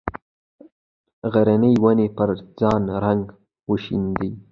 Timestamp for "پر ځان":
2.17-2.83